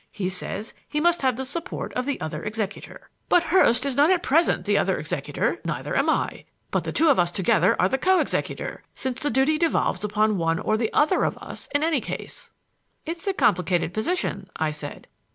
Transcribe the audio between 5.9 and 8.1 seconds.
am I. But the two of us together are the